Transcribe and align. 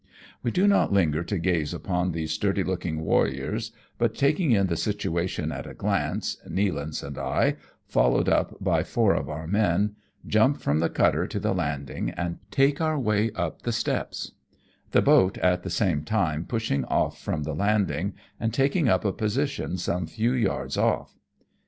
We 0.41 0.49
do 0.49 0.67
not 0.67 0.91
linger 0.91 1.23
to 1.25 1.37
gaze 1.37 1.75
upon 1.75 2.11
these 2.11 2.31
sturdy 2.31 2.63
looking 2.63 3.01
warriors, 3.01 3.71
but 3.99 4.15
taking 4.15 4.49
in 4.51 4.65
the 4.65 4.75
situation 4.75 5.51
at 5.51 5.67
a 5.67 5.75
glance, 5.75 6.37
Nealance 6.49 7.03
and 7.03 7.19
I, 7.19 7.57
followed 7.85 8.27
up 8.27 8.55
by 8.59 8.81
four 8.81 9.13
of 9.13 9.29
our 9.29 9.45
men, 9.45 9.95
jump 10.25 10.59
from 10.59 10.79
the 10.79 10.89
cutter 10.89 11.27
to 11.27 11.39
the 11.39 11.53
landing 11.53 12.09
and 12.09 12.39
take 12.49 12.81
our 12.81 12.97
way 12.97 13.29
up 13.35 13.61
the 13.61 13.71
steps, 13.71 14.31
the 14.89 15.03
boat 15.03 15.37
at 15.37 15.61
the 15.61 15.69
same 15.69 16.03
time 16.03 16.45
pushing 16.45 16.83
off 16.85 17.21
from 17.21 17.43
the 17.43 17.53
landing 17.53 18.15
and 18.39 18.55
taking 18.55 18.89
up 18.89 19.05
a 19.05 19.13
position 19.13 19.77
some 19.77 20.07
few 20.07 20.31
yards 20.33 20.77
off. 20.77 21.15